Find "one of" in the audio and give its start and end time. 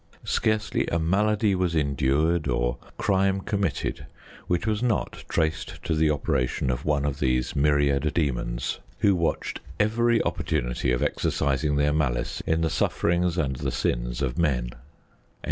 6.85-7.19